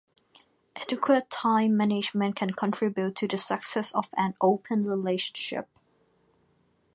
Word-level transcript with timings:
Adequate 0.75 1.29
time 1.29 1.77
management 1.77 2.35
can 2.35 2.49
contribute 2.53 3.15
to 3.17 3.27
the 3.27 3.37
success 3.37 3.93
of 3.93 4.05
an 4.17 4.33
open 4.41 4.83
relationship. 4.83 5.69